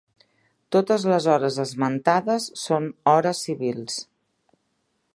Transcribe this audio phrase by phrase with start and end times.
[0.75, 4.01] Totes les hores esmentades són hores civils.